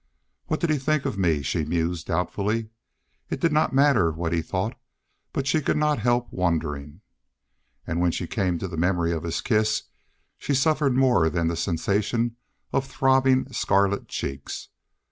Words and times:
"What 0.47 0.59
did 0.59 0.71
he 0.71 0.79
think 0.79 1.05
of 1.05 1.19
me?" 1.19 1.43
she 1.43 1.63
mused, 1.63 2.07
doubtfully. 2.07 2.71
It 3.29 3.39
did 3.39 3.51
not 3.53 3.71
matter 3.71 4.09
what 4.09 4.33
he 4.33 4.41
thought, 4.41 4.75
but 5.31 5.45
she 5.45 5.61
could 5.61 5.77
not 5.77 5.99
help 5.99 6.33
wondering. 6.33 7.01
And 7.85 7.99
when 8.01 8.09
she 8.09 8.25
came 8.25 8.57
to 8.57 8.67
the 8.67 8.77
memory 8.77 9.11
of 9.11 9.21
his 9.21 9.41
kiss 9.41 9.83
she 10.39 10.55
suffered 10.55 10.95
more 10.97 11.29
than 11.29 11.49
the 11.49 11.55
sensation 11.55 12.35
of 12.73 12.87
throbbing 12.87 13.53
scarlet 13.53 14.07
cheeks. 14.07 14.69